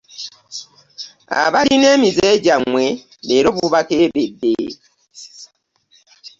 [1.43, 2.85] Abalina emize gyammwe
[3.27, 4.51] leero bubakeeredde.